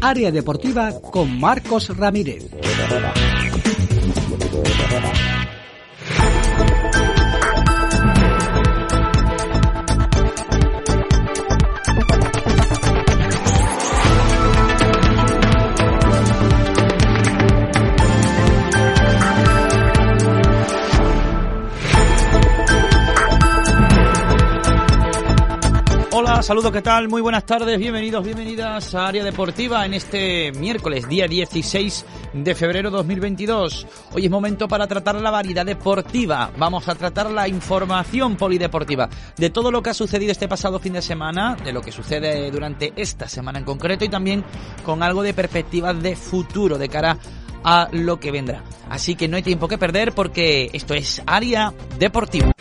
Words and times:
Área 0.00 0.30
Deportiva 0.30 1.00
con 1.00 1.38
Marcos 1.38 1.96
Ramírez. 1.96 2.44
Saludos, 26.42 26.70
¿qué 26.70 26.82
tal? 26.82 27.08
Muy 27.08 27.22
buenas 27.22 27.46
tardes, 27.46 27.78
bienvenidos, 27.78 28.22
bienvenidas 28.22 28.94
a 28.94 29.06
Área 29.06 29.24
Deportiva 29.24 29.86
en 29.86 29.94
este 29.94 30.52
miércoles, 30.52 31.08
día 31.08 31.26
16 31.26 32.04
de 32.34 32.54
febrero 32.54 32.90
2022. 32.90 33.86
Hoy 34.12 34.26
es 34.26 34.30
momento 34.30 34.68
para 34.68 34.86
tratar 34.86 35.14
la 35.16 35.30
variedad 35.30 35.64
deportiva. 35.64 36.50
Vamos 36.58 36.88
a 36.88 36.94
tratar 36.94 37.30
la 37.30 37.48
información 37.48 38.36
polideportiva 38.36 39.08
de 39.36 39.50
todo 39.50 39.70
lo 39.70 39.82
que 39.82 39.90
ha 39.90 39.94
sucedido 39.94 40.32
este 40.32 40.46
pasado 40.46 40.78
fin 40.78 40.92
de 40.92 41.02
semana, 41.02 41.56
de 41.56 41.72
lo 41.72 41.80
que 41.80 41.90
sucede 41.90 42.50
durante 42.50 42.92
esta 42.96 43.28
semana 43.28 43.58
en 43.58 43.64
concreto 43.64 44.04
y 44.04 44.08
también 44.08 44.44
con 44.84 45.02
algo 45.02 45.22
de 45.22 45.32
perspectivas 45.32 46.00
de 46.02 46.16
futuro 46.16 46.76
de 46.76 46.88
cara 46.88 47.18
a 47.64 47.88
lo 47.92 48.20
que 48.20 48.30
vendrá. 48.30 48.62
Así 48.90 49.16
que 49.16 49.26
no 49.26 49.36
hay 49.36 49.42
tiempo 49.42 49.68
que 49.68 49.78
perder 49.78 50.12
porque 50.12 50.70
esto 50.72 50.94
es 50.94 51.22
Área 51.26 51.72
Deportiva. 51.98 52.52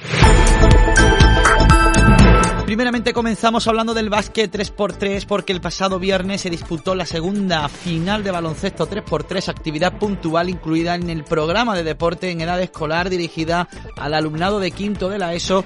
Primeramente 2.76 3.14
comenzamos 3.14 3.66
hablando 3.70 3.94
del 3.94 4.10
básquet 4.10 4.54
3x3 4.54 5.26
porque 5.26 5.54
el 5.54 5.62
pasado 5.62 5.98
viernes 5.98 6.42
se 6.42 6.50
disputó 6.50 6.94
la 6.94 7.06
segunda 7.06 7.70
final 7.70 8.22
de 8.22 8.32
baloncesto 8.32 8.90
3x3, 8.90 9.48
actividad 9.48 9.98
puntual 9.98 10.50
incluida 10.50 10.94
en 10.96 11.10
el 11.10 11.24
programa 11.24 11.74
de 11.74 11.86
deporte 11.86 12.32
en 12.32 12.42
edad 12.42 12.62
escolar 12.62 13.10
dirigida 13.10 13.70
al 13.96 14.14
alumnado 14.14 14.60
de 14.60 14.72
quinto 14.72 15.08
de 15.08 15.20
la 15.20 15.34
ESO 15.34 15.64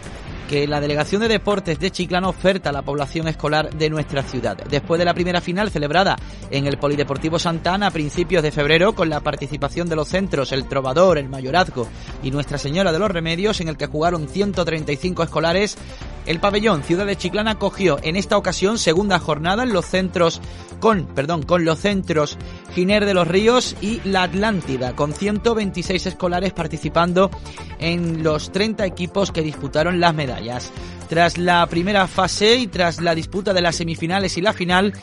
que 0.49 0.67
la 0.67 0.81
Delegación 0.81 1.21
de 1.21 1.27
Deportes 1.27 1.79
de 1.79 1.91
Chiclana 1.91 2.27
oferta 2.27 2.71
a 2.71 2.73
la 2.73 2.81
población 2.81 3.27
escolar 3.27 3.69
de 3.69 3.87
nuestra 3.87 4.23
ciudad. 4.23 4.57
Después 4.67 4.97
de 4.97 5.05
la 5.05 5.13
primera 5.13 5.41
final 5.41 5.69
celebrada 5.69 6.17
en 6.49 6.65
el 6.65 6.79
Polideportivo 6.79 7.37
Santana 7.37 7.85
a 7.85 7.91
principios 7.91 8.41
de 8.41 8.51
febrero 8.51 8.95
con 8.95 9.09
la 9.09 9.19
participación 9.19 9.87
de 9.87 9.95
los 9.95 10.07
centros 10.07 10.51
El 10.51 10.67
Trovador, 10.67 11.19
El 11.19 11.29
Mayorazgo 11.29 11.87
y 12.23 12.31
Nuestra 12.31 12.57
Señora 12.57 12.91
de 12.91 12.97
los 12.97 13.11
Remedios 13.11 13.61
en 13.61 13.67
el 13.67 13.77
que 13.77 13.85
jugaron 13.85 14.27
135 14.27 15.21
escolares, 15.21 15.77
el 16.25 16.39
pabellón 16.39 16.81
Ciudad 16.81 17.05
de 17.05 17.15
Chiclana 17.15 17.59
cogió 17.59 17.99
en 18.01 18.15
esta 18.15 18.35
ocasión 18.35 18.79
segunda 18.79 19.19
jornada 19.19 19.61
en 19.61 19.71
los 19.71 19.85
centros 19.85 20.41
con, 20.79 21.05
perdón, 21.05 21.43
con 21.43 21.65
los 21.65 21.79
centros 21.79 22.37
Giner 22.73 23.05
de 23.05 23.13
los 23.13 23.27
Ríos 23.27 23.75
y 23.81 24.01
La 24.05 24.23
Atlántida, 24.23 24.95
con 24.95 25.13
126 25.13 26.07
escolares 26.07 26.53
participando 26.53 27.29
en 27.79 28.23
los 28.23 28.51
30 28.51 28.85
equipos 28.85 29.31
que 29.31 29.41
disputaron 29.41 29.99
las 29.99 30.13
medallas. 30.13 30.38
Tras 31.07 31.37
la 31.37 31.65
primera 31.67 32.07
fase 32.07 32.55
y 32.55 32.67
tras 32.67 33.01
la 33.01 33.15
disputa 33.15 33.53
de 33.53 33.61
las 33.61 33.75
semifinales 33.75 34.37
y 34.37 34.41
la 34.41 34.53
final, 34.53 34.93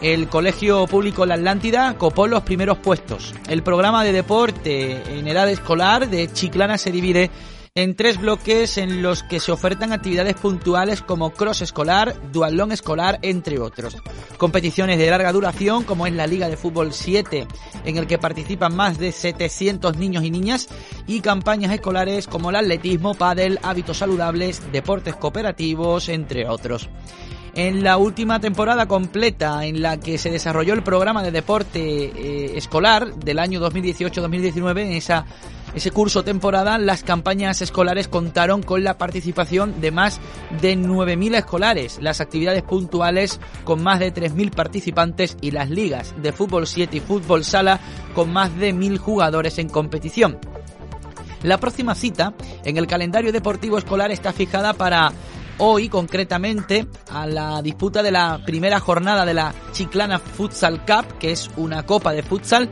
el 0.00 0.28
Colegio 0.28 0.86
Público 0.86 1.24
La 1.26 1.34
Atlántida 1.34 1.94
copó 1.96 2.26
los 2.26 2.42
primeros 2.42 2.78
puestos. 2.78 3.34
El 3.48 3.62
programa 3.62 4.04
de 4.04 4.12
deporte 4.12 5.02
en 5.18 5.26
edad 5.28 5.48
escolar 5.48 6.08
de 6.08 6.30
Chiclana 6.32 6.76
se 6.76 6.90
divide 6.92 7.30
en 7.76 7.96
tres 7.96 8.20
bloques 8.20 8.78
en 8.78 9.02
los 9.02 9.24
que 9.24 9.40
se 9.40 9.50
ofertan 9.50 9.92
actividades 9.92 10.36
puntuales 10.36 11.02
como 11.02 11.30
cross 11.30 11.60
escolar, 11.60 12.14
dualón 12.30 12.70
escolar, 12.70 13.18
entre 13.22 13.58
otros. 13.58 13.96
Competiciones 14.38 14.96
de 14.96 15.10
larga 15.10 15.32
duración 15.32 15.82
como 15.82 16.06
es 16.06 16.12
la 16.12 16.28
Liga 16.28 16.48
de 16.48 16.56
Fútbol 16.56 16.92
7, 16.92 17.48
en 17.84 17.96
el 17.96 18.06
que 18.06 18.16
participan 18.16 18.76
más 18.76 18.96
de 18.98 19.10
700 19.10 19.96
niños 19.96 20.22
y 20.22 20.30
niñas, 20.30 20.68
y 21.08 21.18
campañas 21.18 21.72
escolares 21.72 22.28
como 22.28 22.50
el 22.50 22.56
atletismo, 22.56 23.14
pádel, 23.14 23.58
hábitos 23.64 23.98
saludables, 23.98 24.62
deportes 24.70 25.16
cooperativos, 25.16 26.08
entre 26.08 26.48
otros 26.48 26.88
en 27.56 27.84
la 27.84 27.98
última 27.98 28.40
temporada 28.40 28.86
completa 28.86 29.64
en 29.64 29.80
la 29.80 30.00
que 30.00 30.18
se 30.18 30.28
desarrolló 30.28 30.74
el 30.74 30.82
programa 30.82 31.22
de 31.22 31.30
deporte 31.30 31.80
eh, 31.80 32.58
escolar 32.58 33.14
del 33.14 33.38
año 33.38 33.60
2018-2019, 33.60 34.80
en 34.80 34.92
esa 34.92 35.24
ese 35.74 35.90
curso 35.90 36.22
temporada, 36.22 36.78
las 36.78 37.02
campañas 37.02 37.60
escolares 37.60 38.06
contaron 38.06 38.62
con 38.62 38.84
la 38.84 38.96
participación 38.96 39.80
de 39.80 39.90
más 39.90 40.20
de 40.60 40.76
9.000 40.76 41.36
escolares, 41.36 41.98
las 42.00 42.20
actividades 42.20 42.62
puntuales 42.62 43.40
con 43.64 43.82
más 43.82 43.98
de 43.98 44.14
3.000 44.14 44.54
participantes 44.54 45.36
y 45.40 45.50
las 45.50 45.70
ligas 45.70 46.14
de 46.22 46.32
fútbol 46.32 46.68
7 46.68 46.96
y 46.96 47.00
fútbol 47.00 47.44
sala 47.44 47.80
con 48.14 48.32
más 48.32 48.56
de 48.56 48.72
1.000 48.72 48.98
jugadores 48.98 49.58
en 49.58 49.68
competición. 49.68 50.38
La 51.42 51.58
próxima 51.58 51.94
cita 51.94 52.34
en 52.64 52.76
el 52.76 52.86
calendario 52.86 53.32
deportivo 53.32 53.76
escolar 53.76 54.12
está 54.12 54.32
fijada 54.32 54.74
para 54.74 55.12
hoy 55.58 55.88
concretamente 55.88 56.86
a 57.10 57.26
la 57.26 57.62
disputa 57.62 58.02
de 58.02 58.12
la 58.12 58.40
primera 58.44 58.80
jornada 58.80 59.26
de 59.26 59.34
la 59.34 59.52
Chiclana 59.72 60.18
Futsal 60.18 60.84
Cup, 60.84 61.18
que 61.18 61.32
es 61.32 61.50
una 61.56 61.84
copa 61.84 62.12
de 62.12 62.22
futsal 62.22 62.68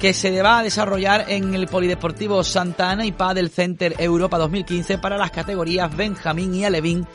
que 0.00 0.14
se 0.14 0.42
va 0.42 0.60
a 0.60 0.62
desarrollar 0.62 1.24
en 1.28 1.54
el 1.54 1.66
Polideportivo 1.66 2.44
Santa 2.44 2.90
Ana 2.90 3.04
y 3.04 3.12
Padel 3.12 3.50
Center 3.50 3.96
Europa 3.98 4.38
2015 4.38 4.98
para 4.98 5.18
las 5.18 5.32
categorías 5.32 5.94
Benjamín 5.96 6.54
y 6.54 6.64
Alevín 6.64 7.06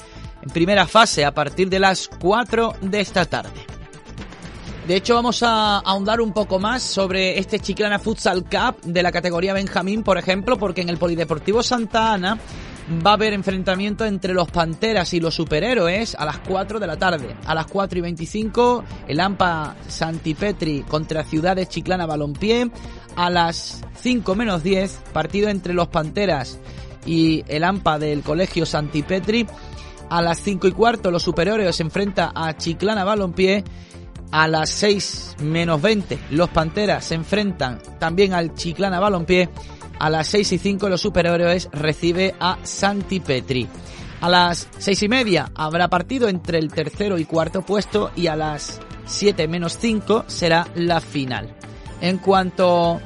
en 0.41 0.49
primera 0.49 0.85
fase 0.85 1.23
a 1.23 1.33
partir 1.33 1.69
de 1.69 1.79
las 1.79 2.09
4 2.19 2.75
de 2.81 2.99
esta 2.99 3.25
tarde. 3.25 3.65
De 4.85 4.97
hecho, 4.97 5.15
vamos 5.15 5.41
a 5.43 5.79
ahondar 5.79 6.19
un 6.19 6.33
poco 6.33 6.59
más 6.59 6.83
sobre 6.83 7.39
este 7.39 7.57
Chiclana 7.59 7.99
Futsal 7.99 8.43
Cup 8.43 8.81
de 8.83 9.01
la 9.01 9.13
categoría 9.13 9.53
Benjamín, 9.53 10.03
por 10.03 10.17
ejemplo, 10.17 10.57
porque 10.57 10.81
en 10.81 10.89
el 10.89 10.97
Polideportivo 10.97 11.63
Santa 11.63 12.11
Ana 12.11 12.37
va 13.05 13.11
a 13.11 13.13
haber 13.13 13.33
enfrentamiento 13.33 14.05
entre 14.05 14.33
los 14.33 14.49
Panteras 14.49 15.13
y 15.13 15.19
los 15.19 15.35
Superhéroes 15.35 16.15
a 16.15 16.25
las 16.25 16.39
4 16.39 16.79
de 16.79 16.87
la 16.87 16.97
tarde. 16.97 17.35
A 17.45 17.55
las 17.55 17.67
4 17.67 17.99
y 17.99 18.01
25, 18.01 18.83
el 19.07 19.19
AMPA 19.19 19.75
Santipetri 19.87 20.83
contra 20.83 21.23
Ciudades 21.23 21.69
Chiclana 21.69 22.05
Balompié. 22.05 22.69
A 23.15 23.29
las 23.29 23.83
5 24.01 24.35
menos 24.35 24.63
10, 24.63 25.01
partido 25.13 25.49
entre 25.49 25.73
los 25.73 25.87
Panteras 25.87 26.59
y 27.05 27.43
el 27.47 27.63
AMPA 27.63 27.99
del 27.99 28.21
Colegio 28.21 28.65
Santipetri. 28.65 29.47
A 30.09 30.21
las 30.21 30.39
5 30.39 30.67
y 30.67 30.71
cuarto, 30.71 31.11
los 31.11 31.23
Superhéroes 31.23 31.75
se 31.75 31.83
enfrenta 31.83 32.31
a 32.35 32.55
Chiclana 32.57 33.03
Balompié. 33.03 33.63
A 34.31 34.47
las 34.47 34.71
6 34.71 35.35
menos 35.43 35.79
20, 35.79 36.17
los 36.31 36.49
Panteras 36.49 37.05
se 37.05 37.13
enfrentan 37.13 37.79
también 37.99 38.33
al 38.33 38.55
Chiclana 38.55 38.99
Balompié 38.99 39.47
a 39.99 40.09
las 40.09 40.27
6 40.27 40.53
y 40.53 40.57
5 40.57 40.89
los 40.89 41.01
superhéroes 41.01 41.69
recibe 41.71 42.35
a 42.39 42.57
Santi 42.63 43.19
Petri. 43.19 43.67
A 44.21 44.29
las 44.29 44.67
6 44.77 45.03
y 45.03 45.07
media 45.09 45.51
habrá 45.55 45.89
partido 45.89 46.29
entre 46.29 46.57
el 46.57 46.71
tercero 46.71 47.17
y 47.17 47.25
cuarto 47.25 47.61
puesto 47.61 48.11
y 48.15 48.27
a 48.27 48.35
las 48.35 48.79
7 49.05 49.47
menos 49.47 49.77
5 49.77 50.25
será 50.27 50.67
la 50.75 51.01
final. 51.01 51.55
En 52.01 52.17
cuanto 52.17 53.01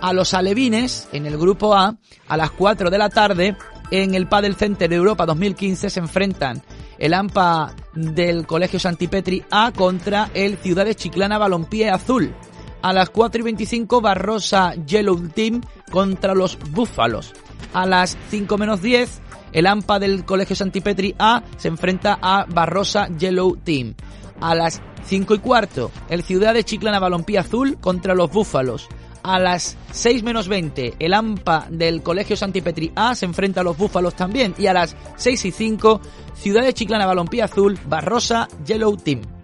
a 0.00 0.12
los 0.12 0.34
alevines, 0.34 1.08
en 1.12 1.26
el 1.26 1.38
grupo 1.38 1.74
A, 1.74 1.96
a 2.28 2.36
las 2.36 2.50
4 2.50 2.90
de 2.90 2.98
la 2.98 3.08
tarde, 3.08 3.56
en 3.90 4.14
el 4.14 4.26
Padel 4.26 4.56
Center 4.56 4.88
de 4.88 4.96
Europa 4.96 5.26
2015 5.26 5.90
se 5.90 6.00
enfrentan 6.00 6.62
el 6.98 7.14
AMPA 7.14 7.74
del 7.94 8.46
Colegio 8.46 8.78
Santipetri 8.78 9.44
A 9.50 9.72
contra 9.72 10.30
el 10.34 10.56
Ciudades 10.56 10.96
Chiclana 10.96 11.36
Balompié 11.36 11.90
Azul. 11.90 12.34
A 12.80 12.92
las 12.92 13.10
4 13.10 13.40
y 13.40 13.44
25 13.44 14.00
Barrosa 14.00 14.74
Yellow 14.86 15.28
Team 15.28 15.60
contra 15.92 16.34
los 16.34 16.58
Búfalos. 16.72 17.32
A 17.72 17.86
las 17.86 18.18
5 18.30 18.58
menos 18.58 18.82
10 18.82 19.22
el 19.52 19.66
AMPA 19.66 19.98
del 19.98 20.24
Colegio 20.24 20.56
Santipetri 20.56 21.14
A 21.18 21.42
se 21.58 21.68
enfrenta 21.68 22.18
a 22.20 22.46
Barrosa 22.48 23.06
Yellow 23.16 23.56
Team. 23.56 23.94
A 24.40 24.54
las 24.54 24.82
5 25.04 25.34
y 25.34 25.38
cuarto 25.38 25.92
el 26.08 26.22
Ciudad 26.22 26.54
de 26.54 26.64
Chiclana 26.64 26.98
Balompié 26.98 27.38
Azul 27.38 27.78
contra 27.78 28.14
los 28.14 28.30
Búfalos. 28.32 28.88
A 29.22 29.38
las 29.38 29.76
6 29.92 30.22
menos 30.22 30.48
20 30.48 30.94
el 30.98 31.14
AMPA 31.14 31.68
del 31.70 32.02
Colegio 32.02 32.36
Santipetri 32.36 32.90
A 32.96 33.14
se 33.14 33.26
enfrenta 33.26 33.60
a 33.60 33.64
los 33.64 33.76
Búfalos 33.76 34.14
también. 34.14 34.54
Y 34.58 34.66
a 34.66 34.72
las 34.72 34.96
6 35.16 35.44
y 35.44 35.50
5 35.52 36.00
Ciudad 36.34 36.64
de 36.64 36.72
Chiclana 36.72 37.06
Balompié 37.06 37.42
Azul 37.42 37.78
Barrosa 37.86 38.48
Yellow 38.64 38.96
Team. 38.96 39.41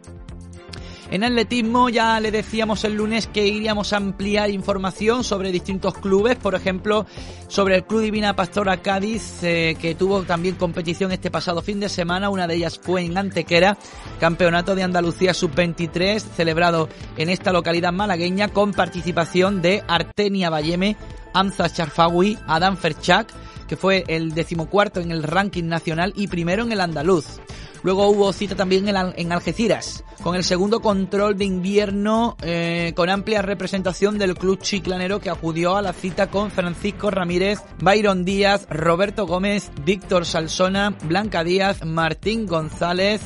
En 1.10 1.24
atletismo 1.24 1.88
ya 1.88 2.20
le 2.20 2.30
decíamos 2.30 2.84
el 2.84 2.94
lunes 2.94 3.26
que 3.26 3.46
iríamos 3.46 3.94
a 3.94 3.96
ampliar 3.96 4.50
información 4.50 5.24
sobre 5.24 5.50
distintos 5.50 5.94
clubes, 5.94 6.36
por 6.36 6.54
ejemplo, 6.54 7.06
sobre 7.48 7.76
el 7.76 7.84
Club 7.84 8.02
Divina 8.02 8.36
Pastora 8.36 8.82
Cádiz, 8.82 9.42
eh, 9.42 9.74
que 9.80 9.94
tuvo 9.94 10.24
también 10.24 10.56
competición 10.56 11.10
este 11.10 11.30
pasado 11.30 11.62
fin 11.62 11.80
de 11.80 11.88
semana, 11.88 12.28
una 12.28 12.46
de 12.46 12.56
ellas 12.56 12.78
fue 12.78 13.06
en 13.06 13.16
Antequera, 13.16 13.78
Campeonato 14.20 14.74
de 14.74 14.82
Andalucía 14.82 15.32
Sub-23, 15.32 16.20
celebrado 16.20 16.90
en 17.16 17.30
esta 17.30 17.52
localidad 17.52 17.92
malagueña 17.92 18.48
con 18.48 18.72
participación 18.72 19.62
de 19.62 19.82
Artenia 19.88 20.50
Bayeme, 20.50 20.98
Amza 21.32 21.72
Charfawi, 21.72 22.38
Adam 22.46 22.76
Ferchak, 22.76 23.32
que 23.66 23.76
fue 23.76 24.04
el 24.08 24.34
decimocuarto 24.34 25.00
en 25.00 25.10
el 25.10 25.22
ranking 25.22 25.64
nacional 25.64 26.12
y 26.16 26.26
primero 26.26 26.64
en 26.64 26.72
el 26.72 26.82
andaluz. 26.82 27.40
Luego 27.82 28.08
hubo 28.08 28.32
cita 28.32 28.56
también 28.56 28.88
en 28.88 29.32
Algeciras, 29.32 30.04
con 30.22 30.34
el 30.34 30.44
segundo 30.44 30.80
control 30.80 31.36
de 31.36 31.44
invierno 31.44 32.36
eh, 32.42 32.92
con 32.96 33.08
amplia 33.08 33.42
representación 33.42 34.18
del 34.18 34.34
club 34.34 34.58
chiclanero 34.60 35.20
que 35.20 35.30
acudió 35.30 35.76
a 35.76 35.82
la 35.82 35.92
cita 35.92 36.28
con 36.28 36.50
Francisco 36.50 37.10
Ramírez, 37.10 37.60
Byron 37.80 38.24
Díaz, 38.24 38.66
Roberto 38.68 39.26
Gómez, 39.26 39.70
Víctor 39.84 40.26
Salsona, 40.26 40.96
Blanca 41.04 41.44
Díaz, 41.44 41.84
Martín 41.84 42.46
González, 42.46 43.20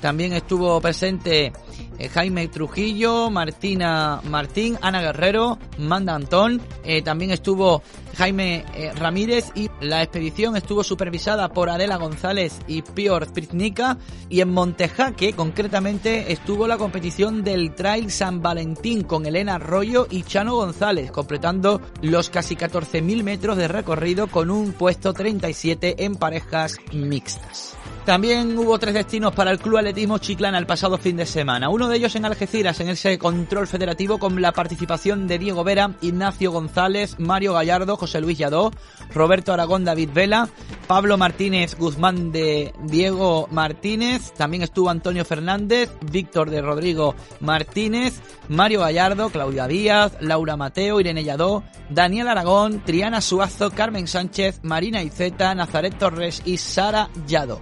también 0.00 0.32
estuvo 0.32 0.80
presente 0.80 1.52
eh, 1.98 2.08
Jaime 2.08 2.48
Trujillo, 2.48 3.30
Martina 3.30 4.20
Martín, 4.24 4.78
Ana 4.80 5.02
Guerrero, 5.02 5.58
Manda 5.78 6.14
Antón, 6.14 6.62
eh, 6.82 7.02
también 7.02 7.30
estuvo 7.30 7.82
Jaime 8.16 8.64
eh, 8.74 8.92
Ramírez 8.94 9.52
y 9.54 9.70
la 9.80 10.02
expedición 10.02 10.56
estuvo 10.56 10.82
supervisada 10.82 11.50
por 11.50 11.68
Adela 11.68 11.96
González 11.96 12.58
y 12.66 12.82
Pior 12.82 13.26
Spritnica 13.26 13.98
y 14.28 14.40
en 14.40 14.52
Montejaque 14.52 15.34
concretamente 15.34 16.32
estuvo 16.32 16.66
la 16.66 16.78
competición 16.78 17.44
del 17.44 17.74
Trail 17.74 18.10
San 18.10 18.40
Valentín 18.40 19.02
con 19.02 19.26
Elena 19.26 19.56
Arroyo 19.56 20.06
y 20.10 20.22
Chano 20.22 20.54
González 20.56 21.10
completando 21.10 21.80
los 22.00 22.30
casi 22.30 22.56
14.000 22.56 23.22
metros 23.22 23.56
de 23.58 23.68
recorrido 23.68 24.26
con 24.26 24.50
un 24.50 24.72
puesto 24.72 25.12
37 25.12 26.04
en 26.04 26.16
parejas 26.16 26.76
mixtas. 26.92 27.79
También 28.10 28.58
hubo 28.58 28.76
tres 28.80 28.94
destinos 28.94 29.32
para 29.32 29.52
el 29.52 29.60
Club 29.60 29.76
Atletismo 29.76 30.18
Chiclana 30.18 30.58
el 30.58 30.66
pasado 30.66 30.98
fin 30.98 31.16
de 31.16 31.26
semana. 31.26 31.68
Uno 31.68 31.88
de 31.88 31.96
ellos 31.96 32.16
en 32.16 32.24
Algeciras, 32.24 32.80
en 32.80 32.88
ese 32.88 33.18
control 33.18 33.68
federativo 33.68 34.18
con 34.18 34.42
la 34.42 34.50
participación 34.50 35.28
de 35.28 35.38
Diego 35.38 35.62
Vera, 35.62 35.94
Ignacio 36.00 36.50
González, 36.50 37.20
Mario 37.20 37.52
Gallardo, 37.52 37.96
José 37.96 38.20
Luis 38.20 38.36
Lladó, 38.36 38.72
Roberto 39.14 39.52
Aragón, 39.52 39.84
David 39.84 40.08
Vela, 40.12 40.48
Pablo 40.88 41.18
Martínez 41.18 41.76
Guzmán 41.78 42.32
de 42.32 42.74
Diego 42.82 43.46
Martínez, 43.52 44.32
también 44.32 44.64
estuvo 44.64 44.90
Antonio 44.90 45.24
Fernández, 45.24 45.88
Víctor 46.10 46.50
de 46.50 46.62
Rodrigo 46.62 47.14
Martínez, 47.38 48.20
Mario 48.48 48.80
Gallardo, 48.80 49.30
Claudia 49.30 49.68
Díaz, 49.68 50.16
Laura 50.18 50.56
Mateo, 50.56 50.98
Irene 50.98 51.22
Lladó, 51.22 51.62
Daniel 51.90 52.26
Aragón, 52.26 52.82
Triana 52.84 53.20
Suazo, 53.20 53.70
Carmen 53.70 54.08
Sánchez, 54.08 54.58
Marina 54.64 55.00
Iceta, 55.00 55.54
Nazaret 55.54 55.96
Torres 55.96 56.42
y 56.44 56.56
Sara 56.56 57.08
Llado. 57.28 57.60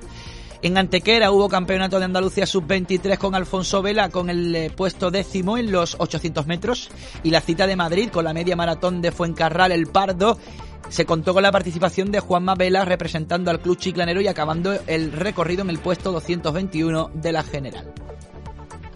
En 0.61 0.77
Antequera 0.77 1.31
hubo 1.31 1.49
campeonato 1.49 2.01
de 2.01 2.07
Andalucía 2.07 2.45
sub-23 2.45 3.17
con 3.17 3.37
Alfonso 3.37 3.81
Vela 3.81 4.09
con 4.09 4.29
el 4.29 4.55
eh, 4.57 4.71
puesto 4.75 5.13
décimo 5.13 5.57
en 5.57 5.71
los 5.71 5.95
800 6.01 6.49
metros 6.49 6.91
y 7.23 7.31
la 7.31 7.41
cita 7.41 7.69
de 7.69 7.77
Madrid 7.77 8.11
con 8.11 8.25
la 8.25 8.35
media 8.35 8.57
maratón 8.57 9.01
de 9.01 9.13
Fuencarral 9.13 9.71
El 9.71 9.87
Pardo 9.87 10.37
se 10.89 11.07
contó 11.07 11.33
con 11.33 11.45
la 11.45 11.53
participación 11.53 12.11
de 12.11 12.19
Juanma 12.19 12.57
Vela 12.57 12.85
representando 12.85 13.53
al 13.53 13.61
club 13.61 13.79
chiclanero 13.79 14.21
y 14.21 14.27
acabando 14.27 14.77
el 14.89 15.13
recorrido 15.13 15.63
en 15.63 15.71
el 15.71 15.79
puesto 15.79 16.11
221 16.11 17.13
de 17.15 17.33
la 17.33 17.45
general. 17.45 17.93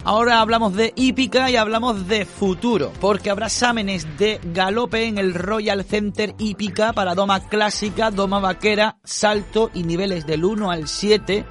Ahora 0.05 0.41
hablamos 0.41 0.75
de 0.75 0.91
hípica 0.97 1.49
y 1.49 1.55
hablamos 1.55 2.09
de 2.09 2.25
futuro, 2.25 2.91
porque 2.99 3.29
habrá 3.29 3.47
exámenes 3.47 4.05
de 4.17 4.41
galope 4.43 5.05
en 5.05 5.17
el 5.17 5.33
Royal 5.33 5.85
Center 5.85 6.35
hípica 6.37 6.91
para 6.91 7.15
doma 7.15 7.47
clásica, 7.47 8.11
doma 8.11 8.39
vaquera, 8.39 8.97
salto 9.05 9.71
y 9.73 9.83
niveles 9.83 10.25
del 10.25 10.43
1 10.43 10.71
al 10.71 10.89
7 10.89 11.45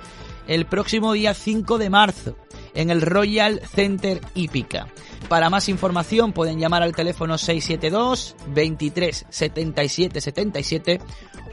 el 0.49 0.67
próximo 0.67 1.15
día 1.15 1.33
5 1.33 1.79
de 1.79 1.89
marzo 1.89 2.37
en 2.75 2.91
el 2.91 3.01
Royal 3.01 3.63
Center 3.75 4.21
hípica. 4.35 4.89
Para 5.31 5.49
más 5.49 5.71
información 5.71 6.33
pueden 6.35 6.59
llamar 6.59 6.83
al 6.83 6.95
teléfono 6.95 7.39
672 7.39 8.37
23 8.49 9.27
77 9.31 10.21
77 10.21 11.01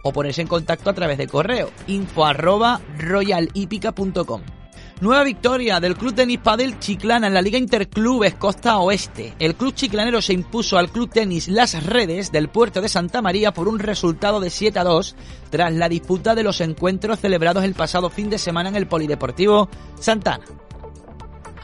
o 0.03 0.11
ponerse 0.11 0.41
en 0.41 0.47
contacto 0.47 0.89
a 0.89 0.93
través 0.93 1.17
de 1.17 1.27
correo 1.27 1.71
info 1.87 2.25
arroba 2.25 2.81
royalhípica.com. 2.97 4.58
Nueva 5.01 5.23
victoria 5.23 5.79
del 5.79 5.95
Club 5.95 6.13
Tenis 6.13 6.39
Padel 6.39 6.77
Chiclana 6.77 7.27
en 7.27 7.33
la 7.33 7.41
Liga 7.41 7.57
Interclubes 7.57 8.35
Costa 8.35 8.79
Oeste. 8.79 9.33
El 9.39 9.55
club 9.55 9.73
chiclanero 9.73 10.21
se 10.21 10.33
impuso 10.33 10.77
al 10.77 10.89
Club 10.89 11.09
Tenis 11.09 11.47
Las 11.47 11.85
Redes 11.85 12.33
del 12.33 12.49
puerto 12.49 12.81
de 12.81 12.89
Santa 12.89 13.21
María 13.21 13.53
por 13.53 13.69
un 13.69 13.79
resultado 13.79 14.41
de 14.41 14.49
7 14.49 14.77
a 14.77 14.83
2 14.83 15.15
tras 15.51 15.71
la 15.71 15.87
disputa 15.87 16.35
de 16.35 16.43
los 16.43 16.59
encuentros 16.59 17.19
celebrados 17.19 17.63
el 17.63 17.75
pasado 17.75 18.09
fin 18.09 18.29
de 18.29 18.37
semana 18.37 18.67
en 18.67 18.75
el 18.75 18.87
Polideportivo 18.87 19.69
Santana. 19.97 20.43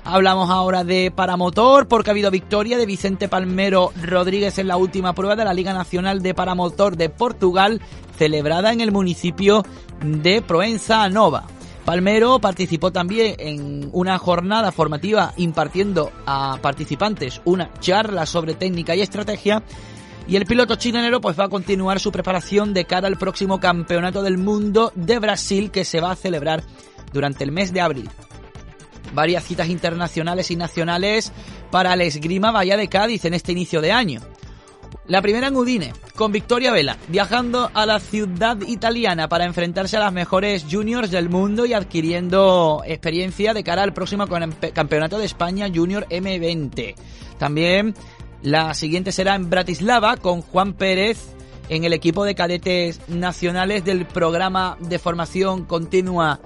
Hablamos 0.06 0.50
ahora 0.50 0.86
de 0.86 1.12
paramotor 1.14 1.90
porque 1.90 2.12
ha 2.12 2.14
habido 2.14 2.32
victoria 2.32 2.78
de 2.78 2.86
Vicente 2.86 3.28
Palmero 3.28 3.92
Rodríguez 4.02 4.60
en 4.60 4.70
la 4.70 4.78
última 4.78 5.12
prueba 5.12 5.36
de 5.36 5.44
la 5.44 5.54
Liga 5.54 5.74
Nacional 5.74 6.22
de 6.22 6.34
Paramotor 6.34 6.96
de 6.96 7.10
Portugal 7.10 7.82
celebrada 8.18 8.72
en 8.72 8.80
el 8.80 8.94
municipio 8.94 9.66
de 10.02 10.42
Proenza 10.42 11.10
Nova. 11.10 11.48
Palmero 11.86 12.40
participó 12.40 12.92
también 12.92 13.36
en 13.38 13.90
una 13.94 14.18
jornada 14.18 14.72
formativa 14.72 15.34
impartiendo 15.38 16.12
a 16.26 16.58
participantes 16.60 17.42
una 17.46 17.72
charla 17.80 18.26
sobre 18.26 18.56
técnica 18.56 18.96
y 18.96 19.02
estrategia 19.02 19.62
y 20.28 20.36
el 20.36 20.48
piloto 20.48 20.76
chilenero 20.78 21.22
pues 21.22 21.40
va 21.40 21.46
a 21.46 21.50
continuar 21.50 22.00
su 22.00 22.12
preparación 22.12 22.74
de 22.74 22.86
cara 22.86 23.08
al 23.08 23.18
próximo 23.18 23.60
Campeonato 23.60 24.24
del 24.24 24.40
Mundo 24.40 24.92
de 24.96 25.20
Brasil 25.20 25.70
que 25.70 25.86
se 25.86 26.02
va 26.02 26.12
a 26.12 26.16
celebrar 26.16 26.64
durante 27.14 27.44
el 27.44 27.52
mes 27.52 27.72
de 27.72 27.82
abril. 27.82 28.10
Varias 29.14 29.44
citas 29.44 29.70
internacionales 29.70 30.50
y 30.50 30.56
nacionales 30.56 31.32
para 31.70 31.94
el 31.94 32.02
esgrima 32.02 32.52
Bahía 32.52 32.78
de 32.78 32.88
Cádiz 32.88 33.26
en 33.26 33.36
este 33.36 33.52
inicio 33.52 33.80
de 33.82 33.92
año. 33.92 34.22
La 35.08 35.22
primera 35.22 35.48
en 35.48 35.56
Udine, 35.56 35.94
con 36.16 36.32
Victoria 36.32 36.72
Vela, 36.72 36.98
viajando 37.08 37.70
a 37.74 37.86
la 37.86 38.00
ciudad 38.00 38.58
italiana 38.62 39.30
para 39.30 39.46
enfrentarse 39.46 39.98
a 39.98 40.00
las 40.00 40.14
mejores 40.14 40.66
juniors 40.70 41.12
del 41.12 41.30
mundo 41.30 41.66
y 41.66 41.74
adquiriendo 41.74 42.82
experiencia 42.86 43.54
de 43.54 43.64
cara 43.64 43.84
al 43.84 43.94
próximo 43.94 44.26
Campeonato 44.74 45.18
de 45.18 45.26
España 45.26 45.68
Junior 45.74 46.08
M20. 46.10 46.96
También 47.38 47.94
la 48.42 48.74
siguiente 48.74 49.12
será 49.12 49.36
en 49.36 49.50
Bratislava 49.50 50.18
con 50.18 50.42
Juan 50.42 50.74
Pérez 50.74 51.36
en 51.70 51.84
el 51.84 51.94
equipo 51.94 52.24
de 52.26 52.36
cadetes 52.36 53.00
nacionales 53.08 53.84
del 53.84 54.06
programa 54.06 54.78
de 54.80 55.00
formación 55.00 55.66
continua 55.66 56.40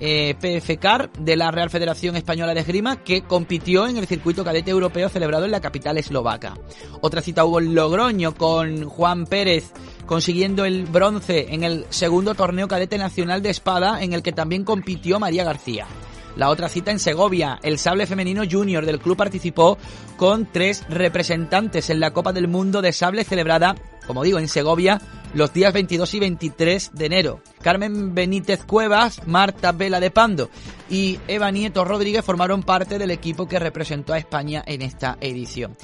eh, 0.00 0.34
PFCAR 0.40 1.10
de 1.12 1.36
la 1.36 1.50
Real 1.50 1.70
Federación 1.70 2.16
Española 2.16 2.54
de 2.54 2.60
Esgrima 2.60 2.96
que 2.96 3.22
compitió 3.22 3.86
en 3.86 3.96
el 3.96 4.06
circuito 4.06 4.44
cadete 4.44 4.70
europeo 4.70 5.08
celebrado 5.08 5.44
en 5.44 5.50
la 5.50 5.60
capital 5.60 5.98
eslovaca. 5.98 6.54
Otra 7.00 7.22
cita 7.22 7.44
hubo 7.44 7.60
en 7.60 7.74
Logroño 7.74 8.34
con 8.34 8.84
Juan 8.84 9.26
Pérez 9.26 9.72
consiguiendo 10.06 10.64
el 10.64 10.84
bronce 10.84 11.46
en 11.50 11.64
el 11.64 11.86
segundo 11.90 12.34
torneo 12.34 12.68
cadete 12.68 12.98
nacional 12.98 13.42
de 13.42 13.50
espada 13.50 14.02
en 14.02 14.12
el 14.12 14.22
que 14.22 14.32
también 14.32 14.64
compitió 14.64 15.18
María 15.18 15.44
García. 15.44 15.86
La 16.36 16.50
otra 16.50 16.68
cita 16.68 16.90
en 16.90 16.98
Segovia, 16.98 17.58
el 17.62 17.78
sable 17.78 18.06
femenino 18.06 18.42
junior 18.48 18.84
del 18.84 19.00
club 19.00 19.16
participó 19.16 19.78
con 20.18 20.46
tres 20.52 20.84
representantes 20.90 21.88
en 21.88 21.98
la 21.98 22.12
Copa 22.12 22.34
del 22.34 22.46
Mundo 22.46 22.82
de 22.82 22.92
Sable 22.92 23.24
celebrada, 23.24 23.74
como 24.06 24.22
digo, 24.22 24.38
en 24.38 24.48
Segovia 24.48 25.00
los 25.34 25.52
días 25.52 25.72
22 25.72 26.14
y 26.14 26.20
23 26.20 26.90
de 26.94 27.06
enero. 27.06 27.40
Carmen 27.60 28.14
Benítez 28.14 28.64
Cuevas, 28.64 29.26
Marta 29.26 29.72
Vela 29.72 30.00
de 30.00 30.10
Pando 30.10 30.50
y 30.88 31.18
Eva 31.28 31.50
Nieto 31.50 31.84
Rodríguez 31.84 32.24
formaron 32.24 32.62
parte 32.62 32.98
del 32.98 33.10
equipo 33.10 33.46
que 33.46 33.58
representó 33.58 34.12
a 34.12 34.18
España 34.18 34.62
en 34.66 34.82
esta 34.82 35.18
edición. 35.20 35.76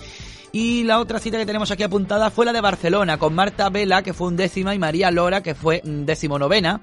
Y 0.53 0.85
la 0.85 1.01
otra 1.01 1.19
cita 1.19 1.39
que 1.39 1.47
tenemos 1.47 1.71
aquí 1.71 1.83
apuntada 1.83 2.31
fue 2.31 2.45
la 2.45 2.53
de 2.53 2.61
Barcelona, 2.61 3.19
con 3.19 3.35
Marta 3.35 3.71
Vela, 3.71 4.03
que 4.03 4.13
fue 4.13 4.29
un 4.29 4.37
décima, 4.37 4.75
y 4.75 4.79
María 4.79 5.11
Lora, 5.11 5.43
que 5.43 5.55
fue 5.55 5.81
décimo 5.83 6.39
novena, 6.39 6.83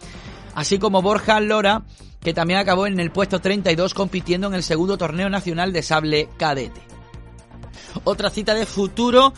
así 0.56 0.80
como 0.80 1.04
Borja 1.04 1.40
Lora, 1.40 1.84
que 2.20 2.34
también 2.34 2.60
acabó 2.60 2.88
en 2.88 3.00
el 3.00 3.12
puesto 3.12 3.40
32 3.40 3.94
compitiendo 3.94 4.48
en 4.48 4.56
el 4.56 4.64
segundo 4.64 4.98
torneo 4.98 5.30
nacional 5.30 5.72
de 5.72 5.84
sable 5.84 6.30
cadete. 6.38 6.82
Otra 8.04 8.32
cita 8.32 8.56
de 8.56 8.66
futuro 8.66 9.34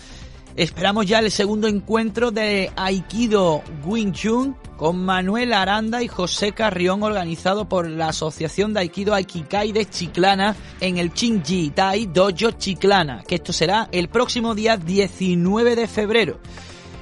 Esperamos 0.55 1.05
ya 1.05 1.19
el 1.19 1.31
segundo 1.31 1.67
encuentro 1.67 2.31
de 2.31 2.71
Aikido 2.75 3.63
Wing 3.85 4.11
Chun 4.11 4.55
con 4.75 4.97
Manuel 5.03 5.53
Aranda 5.53 6.03
y 6.03 6.09
José 6.09 6.51
Carrión 6.51 7.03
organizado 7.03 7.69
por 7.69 7.89
la 7.89 8.09
Asociación 8.09 8.73
de 8.73 8.81
Aikido 8.81 9.13
Aikikai 9.13 9.71
de 9.71 9.85
Chiclana 9.85 10.55
en 10.81 10.97
el 10.97 11.13
Chinji 11.13 11.69
Tai 11.69 12.07
Dojo 12.07 12.51
Chiclana, 12.51 13.23
que 13.25 13.35
esto 13.35 13.53
será 13.53 13.87
el 13.93 14.09
próximo 14.09 14.53
día 14.53 14.75
19 14.75 15.75
de 15.75 15.87
febrero. 15.87 16.39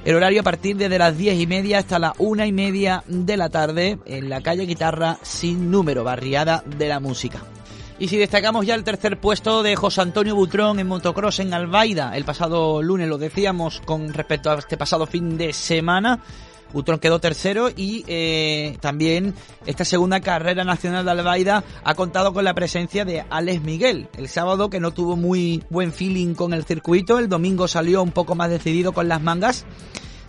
El 0.04 0.14
horario 0.14 0.40
a 0.40 0.44
partir 0.44 0.76
de 0.76 0.88
las 0.98 1.18
10 1.18 1.40
y 1.40 1.46
media 1.46 1.78
hasta 1.78 1.98
la 1.98 2.14
una 2.18 2.46
y 2.46 2.52
media 2.52 3.02
de 3.06 3.36
la 3.36 3.48
tarde 3.48 3.98
en 4.06 4.30
la 4.30 4.42
calle 4.42 4.64
Guitarra 4.64 5.18
sin 5.22 5.70
número, 5.70 6.04
barriada 6.04 6.62
de 6.66 6.88
la 6.88 7.00
música. 7.00 7.42
Y 8.00 8.08
si 8.08 8.16
destacamos 8.16 8.64
ya 8.64 8.74
el 8.76 8.82
tercer 8.82 9.20
puesto 9.20 9.62
de 9.62 9.76
José 9.76 10.00
Antonio 10.00 10.34
Butrón 10.34 10.80
en 10.80 10.86
motocross 10.86 11.40
en 11.40 11.52
Albaida, 11.52 12.16
el 12.16 12.24
pasado 12.24 12.82
lunes 12.82 13.06
lo 13.06 13.18
decíamos 13.18 13.82
con 13.84 14.14
respecto 14.14 14.50
a 14.50 14.54
este 14.54 14.78
pasado 14.78 15.06
fin 15.06 15.36
de 15.36 15.52
semana. 15.52 16.18
Butrón 16.72 16.98
quedó 16.98 17.18
tercero 17.18 17.68
y 17.68 18.02
eh, 18.06 18.78
también 18.80 19.34
esta 19.66 19.84
segunda 19.84 20.20
carrera 20.20 20.64
nacional 20.64 21.04
de 21.04 21.10
Albaida 21.10 21.62
ha 21.84 21.94
contado 21.94 22.32
con 22.32 22.42
la 22.42 22.54
presencia 22.54 23.04
de 23.04 23.22
Alex 23.28 23.60
Miguel. 23.60 24.08
El 24.16 24.30
sábado 24.30 24.70
que 24.70 24.80
no 24.80 24.92
tuvo 24.92 25.16
muy 25.16 25.62
buen 25.68 25.92
feeling 25.92 26.32
con 26.32 26.54
el 26.54 26.64
circuito, 26.64 27.18
el 27.18 27.28
domingo 27.28 27.68
salió 27.68 28.02
un 28.02 28.12
poco 28.12 28.34
más 28.34 28.48
decidido 28.48 28.92
con 28.92 29.08
las 29.08 29.20
mangas 29.20 29.66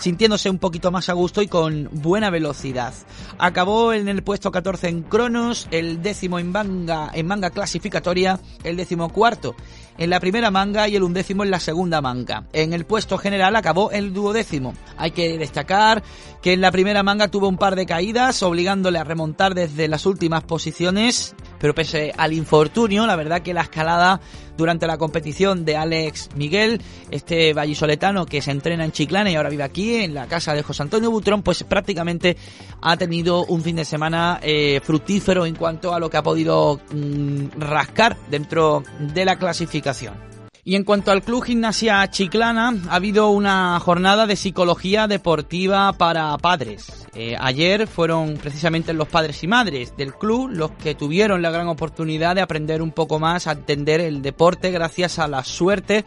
sintiéndose 0.01 0.49
un 0.49 0.57
poquito 0.57 0.91
más 0.91 1.09
a 1.09 1.13
gusto 1.13 1.41
y 1.41 1.47
con 1.47 1.89
buena 1.91 2.29
velocidad. 2.29 2.93
Acabó 3.37 3.93
en 3.93 4.07
el 4.07 4.23
puesto 4.23 4.51
14 4.51 4.89
en 4.89 5.03
cronos, 5.03 5.67
el 5.71 6.01
décimo 6.01 6.39
en 6.39 6.51
manga, 6.51 7.11
en 7.13 7.27
manga 7.27 7.51
clasificatoria, 7.51 8.39
el 8.63 8.77
décimo 8.77 9.09
cuarto 9.09 9.55
en 9.97 10.09
la 10.09 10.19
primera 10.19 10.49
manga 10.49 10.87
y 10.87 10.95
el 10.95 11.03
undécimo 11.03 11.43
en 11.43 11.51
la 11.51 11.59
segunda 11.59 12.01
manga. 12.01 12.45
En 12.53 12.73
el 12.73 12.85
puesto 12.85 13.19
general 13.19 13.55
acabó 13.55 13.91
el 13.91 14.13
duodécimo. 14.13 14.73
Hay 14.97 15.11
que 15.11 15.37
destacar 15.37 16.01
que 16.41 16.53
en 16.53 16.61
la 16.61 16.71
primera 16.71 17.03
manga 17.03 17.27
tuvo 17.27 17.47
un 17.47 17.57
par 17.57 17.75
de 17.75 17.85
caídas, 17.85 18.41
obligándole 18.41 18.97
a 18.97 19.03
remontar 19.03 19.53
desde 19.53 19.87
las 19.87 20.07
últimas 20.07 20.43
posiciones, 20.43 21.35
pero 21.61 21.75
pese 21.75 22.11
al 22.17 22.33
infortunio, 22.33 23.05
la 23.05 23.15
verdad 23.15 23.43
que 23.43 23.53
la 23.53 23.61
escalada 23.61 24.19
durante 24.57 24.87
la 24.87 24.97
competición 24.97 25.63
de 25.63 25.77
Alex 25.77 26.29
Miguel, 26.35 26.81
este 27.11 27.53
vallisoletano 27.53 28.25
que 28.25 28.41
se 28.41 28.49
entrena 28.49 28.83
en 28.83 28.91
Chiclana 28.91 29.29
y 29.29 29.35
ahora 29.35 29.49
vive 29.49 29.63
aquí 29.63 29.95
en 29.95 30.15
la 30.15 30.25
casa 30.25 30.53
de 30.55 30.63
José 30.63 30.81
Antonio 30.81 31.11
Butrón, 31.11 31.43
pues 31.43 31.63
prácticamente 31.63 32.35
ha 32.81 32.97
tenido 32.97 33.45
un 33.45 33.61
fin 33.61 33.75
de 33.75 33.85
semana 33.85 34.39
eh, 34.41 34.81
fructífero 34.83 35.45
en 35.45 35.55
cuanto 35.55 35.93
a 35.93 35.99
lo 35.99 36.09
que 36.09 36.17
ha 36.17 36.23
podido 36.23 36.81
mm, 36.91 37.59
rascar 37.59 38.17
dentro 38.29 38.83
de 38.99 39.23
la 39.23 39.37
clasificación. 39.37 40.30
Y 40.63 40.75
en 40.75 40.83
cuanto 40.83 41.11
al 41.11 41.23
Club 41.23 41.43
Gimnasia 41.43 42.07
Chiclana, 42.11 42.75
ha 42.89 42.95
habido 42.95 43.29
una 43.29 43.79
jornada 43.79 44.27
de 44.27 44.35
psicología 44.35 45.07
deportiva 45.07 45.91
para 45.93 46.37
padres. 46.37 47.07
Eh, 47.15 47.35
ayer 47.39 47.87
fueron 47.87 48.37
precisamente 48.37 48.93
los 48.93 49.07
padres 49.07 49.43
y 49.43 49.47
madres 49.47 49.97
del 49.97 50.13
club 50.13 50.49
los 50.51 50.71
que 50.71 50.93
tuvieron 50.93 51.41
la 51.41 51.49
gran 51.49 51.67
oportunidad 51.67 52.35
de 52.35 52.41
aprender 52.41 52.83
un 52.83 52.91
poco 52.91 53.17
más 53.17 53.47
a 53.47 53.53
entender 53.53 54.01
el 54.01 54.21
deporte 54.21 54.69
gracias 54.69 55.17
a 55.17 55.27
la 55.27 55.43
suerte 55.43 56.05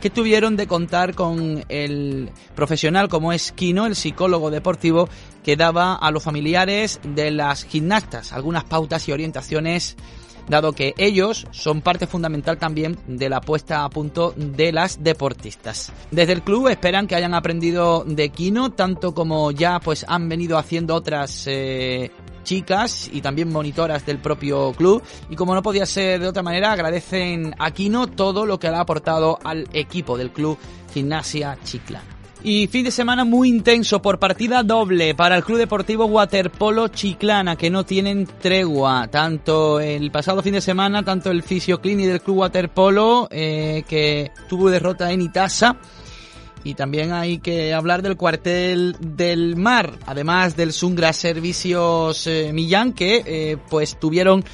que 0.00 0.10
tuvieron 0.10 0.56
de 0.56 0.68
contar 0.68 1.14
con 1.14 1.64
el 1.68 2.30
profesional 2.54 3.08
como 3.08 3.32
es 3.32 3.50
Kino, 3.50 3.86
el 3.86 3.96
psicólogo 3.96 4.50
deportivo, 4.50 5.08
que 5.42 5.56
daba 5.56 5.94
a 5.96 6.10
los 6.10 6.22
familiares 6.22 7.00
de 7.02 7.30
las 7.32 7.64
gimnastas 7.64 8.32
algunas 8.32 8.64
pautas 8.64 9.08
y 9.08 9.12
orientaciones 9.12 9.96
dado 10.48 10.72
que 10.72 10.94
ellos 10.96 11.46
son 11.50 11.80
parte 11.80 12.06
fundamental 12.06 12.58
también 12.58 12.98
de 13.06 13.28
la 13.28 13.40
puesta 13.40 13.84
a 13.84 13.90
punto 13.90 14.32
de 14.36 14.72
las 14.72 15.02
deportistas. 15.02 15.92
Desde 16.10 16.32
el 16.32 16.42
club 16.42 16.68
esperan 16.68 17.06
que 17.06 17.14
hayan 17.14 17.34
aprendido 17.34 18.04
de 18.06 18.30
Kino, 18.30 18.72
tanto 18.72 19.14
como 19.14 19.50
ya 19.50 19.80
pues 19.80 20.04
han 20.08 20.28
venido 20.28 20.58
haciendo 20.58 20.94
otras 20.94 21.44
eh, 21.46 22.10
chicas 22.44 23.10
y 23.12 23.20
también 23.20 23.52
monitoras 23.52 24.06
del 24.06 24.18
propio 24.18 24.72
club. 24.72 25.02
Y 25.28 25.36
como 25.36 25.54
no 25.54 25.62
podía 25.62 25.84
ser 25.84 26.20
de 26.20 26.28
otra 26.28 26.42
manera, 26.42 26.72
agradecen 26.72 27.54
a 27.58 27.70
Kino 27.72 28.06
todo 28.06 28.46
lo 28.46 28.58
que 28.58 28.70
le 28.70 28.76
ha 28.76 28.80
aportado 28.80 29.38
al 29.44 29.68
equipo 29.72 30.16
del 30.16 30.30
club 30.30 30.58
Gimnasia 30.94 31.58
Chiclana. 31.62 32.15
Y 32.48 32.68
fin 32.68 32.84
de 32.84 32.92
semana 32.92 33.24
muy 33.24 33.48
intenso 33.48 34.00
por 34.00 34.20
partida 34.20 34.62
doble 34.62 35.16
para 35.16 35.36
el 35.36 35.42
Club 35.42 35.58
Deportivo 35.58 36.04
Waterpolo 36.04 36.86
Chiclana, 36.86 37.56
que 37.56 37.70
no 37.70 37.84
tienen 37.84 38.24
tregua. 38.40 39.08
Tanto 39.08 39.80
el 39.80 40.12
pasado 40.12 40.44
fin 40.44 40.52
de 40.52 40.60
semana, 40.60 41.02
tanto 41.02 41.32
el 41.32 41.42
Fisio 41.42 41.80
Clinic 41.80 42.06
del 42.06 42.20
Club 42.20 42.36
Waterpolo, 42.36 43.26
eh, 43.32 43.82
que 43.88 44.30
tuvo 44.48 44.70
derrota 44.70 45.10
en 45.10 45.22
Itasa. 45.22 45.76
Y 46.62 46.74
también 46.74 47.12
hay 47.12 47.38
que 47.38 47.74
hablar 47.74 48.00
del 48.00 48.16
cuartel 48.16 48.94
del 49.00 49.56
mar, 49.56 49.94
además 50.06 50.54
del 50.54 50.72
Sungra 50.72 51.12
Servicios 51.12 52.28
eh, 52.28 52.52
Millán, 52.52 52.92
que 52.92 53.24
eh, 53.26 53.56
pues 53.68 53.98
tuvieron 53.98 54.44